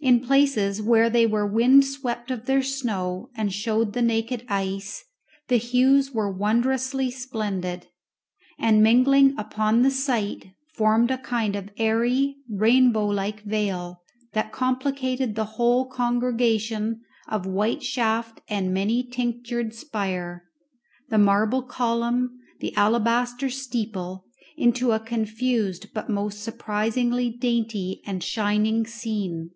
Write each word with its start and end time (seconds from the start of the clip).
In 0.00 0.20
places 0.20 0.82
where 0.82 1.08
they 1.08 1.26
were 1.26 1.46
wind 1.46 1.82
swept 1.86 2.30
of 2.30 2.44
their 2.44 2.62
snow 2.62 3.30
and 3.34 3.50
showed 3.50 3.94
the 3.94 4.02
naked 4.02 4.44
ice, 4.50 5.02
the 5.48 5.56
hues 5.56 6.12
were 6.12 6.30
wondrously 6.30 7.10
splendid, 7.10 7.86
and, 8.58 8.82
mingling 8.82 9.34
upon 9.38 9.80
the 9.80 9.90
sight, 9.90 10.50
formed 10.74 11.10
a 11.10 11.16
kind 11.16 11.56
of 11.56 11.70
airy, 11.78 12.36
rainbow 12.50 13.06
like 13.06 13.44
veil 13.44 14.02
that 14.34 14.52
complicated 14.52 15.36
the 15.36 15.46
whole 15.56 15.86
congregation 15.86 17.00
of 17.26 17.46
white 17.46 17.82
shaft 17.82 18.42
and 18.46 18.74
many 18.74 19.02
tinctured 19.02 19.72
spire, 19.74 20.44
the 21.08 21.16
marble 21.16 21.62
column, 21.62 22.40
the 22.60 22.76
alabaster 22.76 23.48
steeple 23.48 24.26
into 24.58 24.92
a 24.92 25.00
confused 25.00 25.94
but 25.94 26.10
most 26.10 26.42
surprisingly 26.42 27.30
dainty 27.30 28.02
and 28.04 28.22
shining 28.22 28.84
scene. 28.86 29.50